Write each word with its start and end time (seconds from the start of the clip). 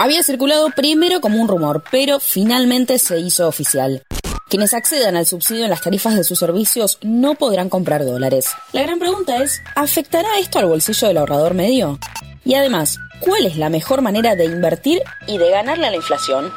Había 0.00 0.22
circulado 0.22 0.70
primero 0.70 1.20
como 1.20 1.42
un 1.42 1.48
rumor, 1.48 1.82
pero 1.90 2.20
finalmente 2.20 3.00
se 3.00 3.18
hizo 3.18 3.48
oficial. 3.48 4.04
Quienes 4.48 4.72
accedan 4.72 5.16
al 5.16 5.26
subsidio 5.26 5.64
en 5.64 5.70
las 5.70 5.80
tarifas 5.80 6.14
de 6.14 6.22
sus 6.22 6.38
servicios 6.38 6.98
no 7.02 7.34
podrán 7.34 7.68
comprar 7.68 8.04
dólares. 8.04 8.52
La 8.72 8.82
gran 8.82 9.00
pregunta 9.00 9.42
es, 9.42 9.60
¿afectará 9.74 10.38
esto 10.38 10.60
al 10.60 10.66
bolsillo 10.66 11.08
del 11.08 11.18
ahorrador 11.18 11.54
medio? 11.54 11.98
Y 12.44 12.54
además, 12.54 13.00
¿cuál 13.18 13.44
es 13.44 13.56
la 13.56 13.70
mejor 13.70 14.00
manera 14.00 14.36
de 14.36 14.44
invertir 14.44 15.02
y 15.26 15.36
de 15.36 15.50
ganarle 15.50 15.88
a 15.88 15.90
la 15.90 15.96
inflación? 15.96 16.52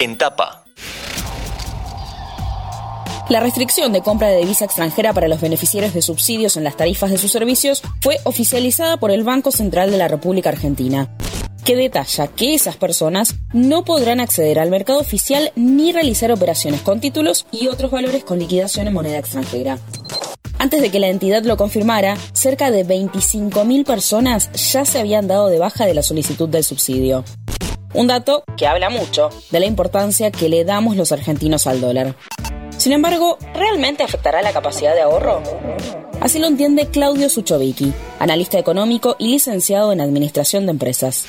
En 0.00 0.18
tapa. 0.18 0.65
La 3.28 3.40
restricción 3.40 3.92
de 3.92 4.02
compra 4.02 4.28
de 4.28 4.38
divisa 4.38 4.66
extranjera 4.66 5.12
para 5.12 5.26
los 5.26 5.40
beneficiarios 5.40 5.92
de 5.92 6.00
subsidios 6.00 6.56
en 6.56 6.62
las 6.62 6.76
tarifas 6.76 7.10
de 7.10 7.18
sus 7.18 7.32
servicios 7.32 7.82
fue 8.00 8.18
oficializada 8.22 8.98
por 8.98 9.10
el 9.10 9.24
Banco 9.24 9.50
Central 9.50 9.90
de 9.90 9.98
la 9.98 10.06
República 10.06 10.50
Argentina, 10.50 11.10
que 11.64 11.74
detalla 11.74 12.28
que 12.28 12.54
esas 12.54 12.76
personas 12.76 13.34
no 13.52 13.84
podrán 13.84 14.20
acceder 14.20 14.60
al 14.60 14.70
mercado 14.70 15.00
oficial 15.00 15.50
ni 15.56 15.90
realizar 15.90 16.30
operaciones 16.30 16.82
con 16.82 17.00
títulos 17.00 17.46
y 17.50 17.66
otros 17.66 17.90
valores 17.90 18.22
con 18.22 18.38
liquidación 18.38 18.86
en 18.86 18.94
moneda 18.94 19.18
extranjera. 19.18 19.80
Antes 20.60 20.80
de 20.80 20.90
que 20.92 21.00
la 21.00 21.08
entidad 21.08 21.42
lo 21.42 21.56
confirmara, 21.56 22.16
cerca 22.32 22.70
de 22.70 22.86
25.000 22.86 23.84
personas 23.84 24.52
ya 24.52 24.84
se 24.84 25.00
habían 25.00 25.26
dado 25.26 25.48
de 25.48 25.58
baja 25.58 25.84
de 25.84 25.94
la 25.94 26.02
solicitud 26.04 26.48
del 26.48 26.62
subsidio. 26.62 27.24
Un 27.92 28.06
dato 28.06 28.44
que 28.56 28.68
habla 28.68 28.88
mucho 28.88 29.30
de 29.50 29.58
la 29.58 29.66
importancia 29.66 30.30
que 30.30 30.48
le 30.48 30.64
damos 30.64 30.96
los 30.96 31.10
argentinos 31.10 31.66
al 31.66 31.80
dólar. 31.80 32.14
Sin 32.76 32.92
embargo, 32.92 33.38
¿realmente 33.54 34.02
afectará 34.02 34.42
la 34.42 34.52
capacidad 34.52 34.94
de 34.94 35.02
ahorro? 35.02 35.42
Así 36.20 36.38
lo 36.38 36.46
entiende 36.46 36.86
Claudio 36.86 37.28
Suchovicki, 37.28 37.92
analista 38.18 38.58
económico 38.58 39.16
y 39.18 39.28
licenciado 39.28 39.92
en 39.92 40.00
Administración 40.00 40.66
de 40.66 40.72
Empresas. 40.72 41.26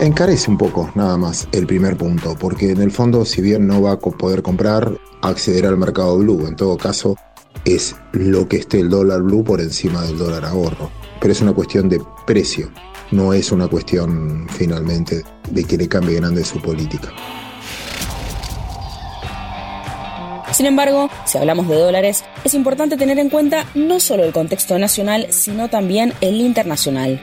Encarece 0.00 0.50
un 0.50 0.58
poco, 0.58 0.90
nada 0.94 1.16
más, 1.16 1.48
el 1.52 1.66
primer 1.66 1.96
punto, 1.96 2.36
porque 2.38 2.70
en 2.70 2.80
el 2.80 2.92
fondo, 2.92 3.24
si 3.24 3.42
bien 3.42 3.66
no 3.66 3.82
va 3.82 3.92
a 3.92 3.98
poder 3.98 4.42
comprar, 4.42 4.96
acceder 5.22 5.66
al 5.66 5.76
mercado 5.76 6.18
blue, 6.18 6.46
en 6.46 6.54
todo 6.54 6.76
caso, 6.76 7.16
es 7.64 7.96
lo 8.12 8.48
que 8.48 8.58
esté 8.58 8.80
el 8.80 8.90
dólar 8.90 9.22
blue 9.22 9.42
por 9.42 9.60
encima 9.60 10.02
del 10.02 10.18
dólar 10.18 10.44
ahorro. 10.44 10.90
Pero 11.20 11.32
es 11.32 11.40
una 11.40 11.52
cuestión 11.52 11.88
de 11.88 12.00
precio, 12.26 12.70
no 13.10 13.32
es 13.32 13.50
una 13.50 13.66
cuestión 13.66 14.46
finalmente 14.50 15.24
de 15.50 15.64
que 15.64 15.76
le 15.76 15.88
cambie 15.88 16.16
grande 16.16 16.44
su 16.44 16.60
política. 16.60 17.12
Sin 20.52 20.66
embargo, 20.66 21.10
si 21.24 21.38
hablamos 21.38 21.68
de 21.68 21.76
dólares, 21.76 22.24
es 22.44 22.54
importante 22.54 22.96
tener 22.96 23.18
en 23.18 23.30
cuenta 23.30 23.66
no 23.74 24.00
solo 24.00 24.24
el 24.24 24.32
contexto 24.32 24.78
nacional, 24.78 25.26
sino 25.30 25.68
también 25.68 26.14
el 26.20 26.40
internacional. 26.40 27.20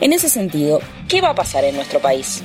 En 0.00 0.12
ese 0.12 0.28
sentido, 0.28 0.80
¿qué 1.08 1.20
va 1.20 1.30
a 1.30 1.34
pasar 1.34 1.64
en 1.64 1.74
nuestro 1.74 1.98
país? 1.98 2.42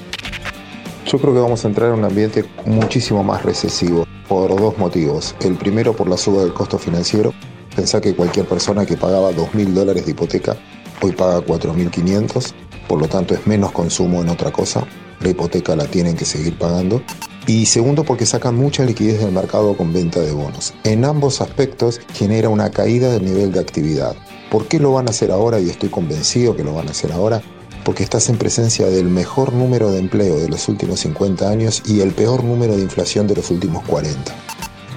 Yo 1.05 1.19
creo 1.19 1.33
que 1.33 1.39
vamos 1.39 1.63
a 1.63 1.67
entrar 1.67 1.89
en 1.89 1.99
un 1.99 2.05
ambiente 2.05 2.45
muchísimo 2.65 3.23
más 3.23 3.43
recesivo 3.43 4.07
por 4.27 4.55
dos 4.59 4.77
motivos. 4.77 5.35
El 5.41 5.55
primero 5.55 5.95
por 5.95 6.09
la 6.09 6.17
suba 6.17 6.41
del 6.41 6.53
costo 6.53 6.79
financiero. 6.79 7.33
Pensá 7.75 7.99
que 7.99 8.15
cualquier 8.15 8.47
persona 8.47 8.85
que 8.85 8.97
pagaba 8.97 9.31
2.000 9.31 9.73
dólares 9.73 10.05
de 10.05 10.11
hipoteca 10.11 10.55
hoy 11.01 11.11
paga 11.11 11.39
4.500, 11.39 12.53
por 12.87 12.99
lo 12.99 13.07
tanto 13.07 13.33
es 13.33 13.45
menos 13.45 13.71
consumo 13.71 14.21
en 14.21 14.29
otra 14.29 14.51
cosa. 14.51 14.85
La 15.19 15.29
hipoteca 15.29 15.75
la 15.75 15.85
tienen 15.85 16.15
que 16.15 16.25
seguir 16.25 16.57
pagando. 16.57 17.01
Y 17.45 17.65
segundo, 17.65 18.05
porque 18.05 18.25
sacan 18.25 18.55
mucha 18.55 18.85
liquidez 18.85 19.19
del 19.19 19.33
mercado 19.33 19.75
con 19.75 19.91
venta 19.91 20.21
de 20.21 20.31
bonos. 20.31 20.73
En 20.85 21.03
ambos 21.03 21.41
aspectos 21.41 21.99
genera 22.13 22.47
una 22.47 22.71
caída 22.71 23.11
del 23.11 23.25
nivel 23.25 23.51
de 23.51 23.59
actividad. 23.59 24.15
¿Por 24.49 24.67
qué 24.67 24.79
lo 24.79 24.93
van 24.93 25.07
a 25.07 25.11
hacer 25.11 25.29
ahora? 25.31 25.59
Y 25.59 25.69
estoy 25.69 25.89
convencido 25.89 26.55
que 26.55 26.63
lo 26.63 26.73
van 26.73 26.87
a 26.87 26.91
hacer 26.91 27.11
ahora. 27.11 27.41
Porque 27.83 28.03
estás 28.03 28.29
en 28.29 28.37
presencia 28.37 28.87
del 28.87 29.09
mejor 29.09 29.51
número 29.51 29.91
de 29.91 29.99
empleo 29.99 30.39
de 30.39 30.47
los 30.47 30.69
últimos 30.69 31.01
50 31.01 31.49
años 31.49 31.83
y 31.85 31.99
el 31.99 32.11
peor 32.11 32.45
número 32.45 32.77
de 32.77 32.83
inflación 32.83 33.27
de 33.27 33.35
los 33.35 33.51
últimos 33.51 33.83
40. 33.83 34.33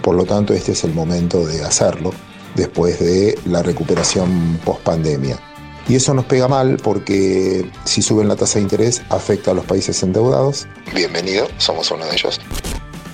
Por 0.02 0.14
lo 0.14 0.24
tanto, 0.24 0.54
este 0.54 0.70
es 0.70 0.84
el 0.84 0.94
momento 0.94 1.44
de 1.44 1.64
hacerlo 1.64 2.12
después 2.54 3.00
de 3.00 3.36
la 3.44 3.64
recuperación 3.64 4.60
post 4.64 4.82
pandemia. 4.82 5.36
Y 5.88 5.94
eso 5.94 6.14
nos 6.14 6.24
pega 6.24 6.48
mal 6.48 6.78
porque 6.82 7.70
si 7.84 8.02
suben 8.02 8.26
la 8.28 8.34
tasa 8.34 8.58
de 8.58 8.64
interés 8.64 9.02
afecta 9.08 9.52
a 9.52 9.54
los 9.54 9.64
países 9.64 10.02
endeudados. 10.02 10.66
Bienvenido, 10.92 11.46
somos 11.58 11.90
uno 11.92 12.04
de 12.06 12.12
ellos. 12.12 12.40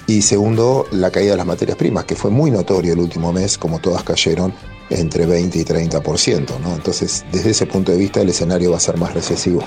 Y 0.07 0.23
segundo, 0.23 0.87
la 0.91 1.11
caída 1.11 1.33
de 1.33 1.37
las 1.37 1.47
materias 1.47 1.77
primas, 1.77 2.05
que 2.05 2.17
fue 2.17 2.31
muy 2.31 2.51
notorio 2.51 2.95
el 2.95 2.99
último 2.99 3.33
mes, 3.33 3.59
como 3.59 3.79
todas 3.79 4.03
cayeron 4.03 4.55
entre 4.89 5.27
20 5.27 5.59
y 5.59 5.65
30%. 5.65 6.59
¿no? 6.61 6.75
Entonces, 6.75 7.25
desde 7.31 7.51
ese 7.51 7.67
punto 7.67 7.93
de 7.93 7.99
vista, 7.99 8.21
el 8.21 8.31
escenario 8.31 8.71
va 8.71 8.79
a 8.79 8.81
ser 8.81 8.97
más 8.97 9.13
recesivo. 9.13 9.63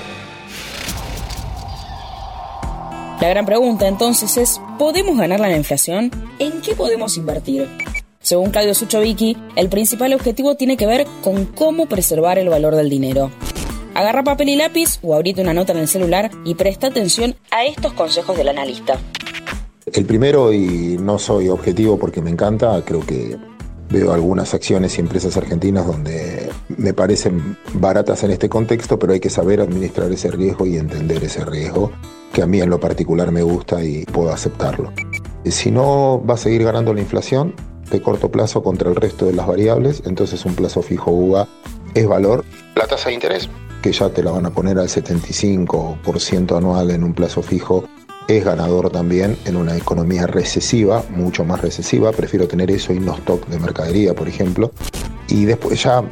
La 3.21 3.29
gran 3.29 3.45
pregunta 3.45 3.87
entonces 3.87 4.35
es, 4.37 4.59
¿podemos 4.77 5.17
ganar 5.17 5.39
la 5.39 5.55
inflación? 5.55 6.11
¿En 6.37 6.61
qué 6.61 6.75
podemos 6.75 7.17
invertir? 7.17 7.67
Según 8.25 8.49
Claudio 8.49 8.73
Suchovicki, 8.73 9.37
el 9.55 9.69
principal 9.69 10.11
objetivo 10.11 10.55
tiene 10.55 10.77
que 10.77 10.87
ver 10.87 11.05
con 11.23 11.45
cómo 11.45 11.85
preservar 11.85 12.39
el 12.39 12.49
valor 12.49 12.75
del 12.75 12.89
dinero. 12.89 13.29
Agarra 13.93 14.23
papel 14.23 14.49
y 14.49 14.55
lápiz 14.55 14.97
o 15.03 15.13
abrite 15.13 15.43
una 15.43 15.53
nota 15.53 15.73
en 15.73 15.77
el 15.77 15.87
celular 15.87 16.31
y 16.43 16.55
presta 16.55 16.87
atención 16.87 17.35
a 17.51 17.65
estos 17.65 17.93
consejos 17.93 18.35
del 18.35 18.49
analista. 18.49 18.97
El 19.85 20.05
primero, 20.05 20.51
y 20.51 20.97
no 20.99 21.19
soy 21.19 21.49
objetivo 21.49 21.99
porque 21.99 22.19
me 22.23 22.31
encanta, 22.31 22.81
creo 22.83 23.05
que 23.05 23.37
veo 23.91 24.11
algunas 24.11 24.55
acciones 24.55 24.97
y 24.97 25.01
empresas 25.01 25.37
argentinas 25.37 25.85
donde 25.85 26.49
me 26.77 26.95
parecen 26.95 27.55
baratas 27.75 28.23
en 28.23 28.31
este 28.31 28.49
contexto, 28.49 28.97
pero 28.97 29.13
hay 29.13 29.19
que 29.19 29.29
saber 29.29 29.61
administrar 29.61 30.11
ese 30.11 30.31
riesgo 30.31 30.65
y 30.65 30.77
entender 30.77 31.23
ese 31.23 31.45
riesgo, 31.45 31.91
que 32.33 32.41
a 32.41 32.47
mí 32.47 32.59
en 32.59 32.71
lo 32.71 32.79
particular 32.79 33.31
me 33.31 33.43
gusta 33.43 33.83
y 33.83 34.03
puedo 34.05 34.31
aceptarlo. 34.31 34.91
Si 35.45 35.69
no 35.69 36.25
va 36.27 36.33
a 36.33 36.37
seguir 36.37 36.63
ganando 36.63 36.91
la 36.91 37.01
inflación, 37.01 37.53
de 37.89 38.01
corto 38.01 38.29
plazo 38.29 38.63
contra 38.63 38.89
el 38.89 38.95
resto 38.95 39.25
de 39.25 39.33
las 39.33 39.47
variables, 39.47 40.03
entonces 40.05 40.45
un 40.45 40.55
plazo 40.55 40.81
fijo 40.81 41.11
UVA 41.11 41.47
es 41.93 42.07
valor. 42.07 42.43
La 42.75 42.87
tasa 42.87 43.09
de 43.09 43.15
interés, 43.15 43.49
que 43.81 43.91
ya 43.91 44.09
te 44.09 44.23
la 44.23 44.31
van 44.31 44.45
a 44.45 44.49
poner 44.49 44.79
al 44.79 44.87
75% 44.87 46.57
anual 46.57 46.91
en 46.91 47.03
un 47.03 47.13
plazo 47.13 47.41
fijo, 47.41 47.85
es 48.27 48.43
ganador 48.43 48.89
también 48.89 49.37
en 49.45 49.55
una 49.55 49.77
economía 49.77 50.25
recesiva, 50.25 51.03
mucho 51.09 51.45
más 51.45 51.61
recesiva. 51.61 52.11
Prefiero 52.11 52.47
tener 52.47 52.71
eso 52.71 52.91
y 52.91 52.99
no 52.99 53.13
stock 53.13 53.45
de 53.47 53.59
mercadería, 53.59 54.15
por 54.15 54.27
ejemplo. 54.27 54.71
Y 55.27 55.45
después 55.45 55.83
ya 55.83 56.03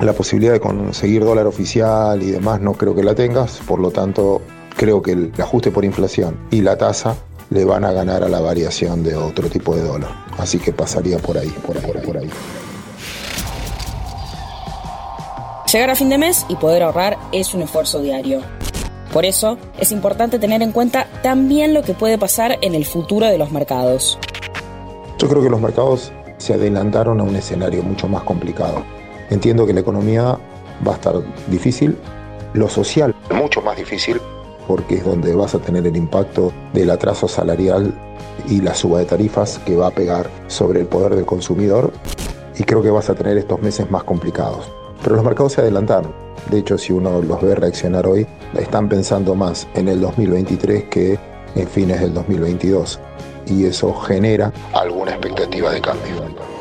la 0.00 0.12
posibilidad 0.12 0.52
de 0.52 0.60
conseguir 0.60 1.24
dólar 1.24 1.46
oficial 1.46 2.22
y 2.22 2.30
demás 2.30 2.60
no 2.60 2.74
creo 2.74 2.94
que 2.94 3.02
la 3.02 3.14
tengas, 3.14 3.60
por 3.66 3.80
lo 3.80 3.90
tanto 3.90 4.42
creo 4.76 5.00
que 5.00 5.12
el 5.12 5.32
ajuste 5.38 5.70
por 5.70 5.84
inflación 5.84 6.36
y 6.50 6.60
la 6.60 6.76
tasa 6.76 7.16
le 7.50 7.64
van 7.64 7.84
a 7.84 7.92
ganar 7.92 8.22
a 8.22 8.28
la 8.28 8.40
variación 8.40 9.02
de 9.02 9.16
otro 9.16 9.48
tipo 9.48 9.74
de 9.74 9.82
dólar. 9.82 10.10
Así 10.38 10.58
que 10.58 10.72
pasaría 10.72 11.18
por 11.18 11.38
ahí, 11.38 11.48
por 11.66 11.76
ahí, 11.76 11.92
por 12.04 12.18
ahí. 12.18 12.30
Llegar 15.72 15.90
a 15.90 15.96
fin 15.96 16.08
de 16.08 16.18
mes 16.18 16.46
y 16.48 16.56
poder 16.56 16.82
ahorrar 16.82 17.18
es 17.32 17.52
un 17.54 17.62
esfuerzo 17.62 18.00
diario. 18.00 18.40
Por 19.12 19.24
eso 19.24 19.58
es 19.78 19.92
importante 19.92 20.38
tener 20.38 20.62
en 20.62 20.72
cuenta 20.72 21.06
también 21.22 21.74
lo 21.74 21.82
que 21.82 21.94
puede 21.94 22.18
pasar 22.18 22.58
en 22.60 22.74
el 22.74 22.84
futuro 22.84 23.26
de 23.26 23.38
los 23.38 23.50
mercados. 23.50 24.18
Yo 25.18 25.28
creo 25.28 25.42
que 25.42 25.50
los 25.50 25.60
mercados 25.60 26.12
se 26.38 26.54
adelantaron 26.54 27.20
a 27.20 27.22
un 27.22 27.34
escenario 27.34 27.82
mucho 27.82 28.08
más 28.08 28.22
complicado. 28.22 28.84
Entiendo 29.30 29.66
que 29.66 29.72
la 29.72 29.80
economía 29.80 30.38
va 30.86 30.92
a 30.92 30.94
estar 30.94 31.14
difícil, 31.48 31.96
lo 32.52 32.68
social 32.68 33.14
mucho 33.30 33.62
más 33.62 33.76
difícil, 33.76 34.20
porque 34.66 34.96
es 34.96 35.04
donde 35.04 35.34
vas 35.34 35.54
a 35.54 35.58
tener 35.58 35.86
el 35.86 35.96
impacto 35.96 36.52
del 36.72 36.90
atraso 36.90 37.28
salarial 37.28 37.94
y 38.48 38.60
la 38.60 38.74
suba 38.74 38.98
de 38.98 39.06
tarifas 39.06 39.58
que 39.64 39.76
va 39.76 39.88
a 39.88 39.90
pegar 39.90 40.30
sobre 40.46 40.80
el 40.80 40.86
poder 40.86 41.14
del 41.14 41.24
consumidor 41.24 41.92
y 42.58 42.64
creo 42.64 42.82
que 42.82 42.90
vas 42.90 43.10
a 43.10 43.14
tener 43.14 43.36
estos 43.36 43.60
meses 43.60 43.90
más 43.90 44.04
complicados. 44.04 44.70
Pero 45.02 45.16
los 45.16 45.24
mercados 45.24 45.52
se 45.52 45.60
adelantaron. 45.60 46.12
De 46.50 46.58
hecho, 46.58 46.78
si 46.78 46.92
uno 46.92 47.20
los 47.22 47.42
ve 47.42 47.54
reaccionar 47.54 48.06
hoy, 48.06 48.26
están 48.56 48.88
pensando 48.88 49.34
más 49.34 49.66
en 49.74 49.88
el 49.88 50.00
2023 50.00 50.84
que 50.84 51.18
en 51.54 51.68
fines 51.68 52.00
del 52.00 52.14
2022. 52.14 53.00
Y 53.46 53.64
eso 53.66 53.92
genera 53.94 54.52
alguna 54.72 55.12
expectativa 55.12 55.72
de 55.72 55.80
cambio. 55.80 56.55